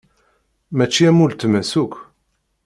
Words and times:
Mačči 0.77 1.03
am 1.09 1.21
uletma-s 1.23 1.73
akk. 1.81 1.95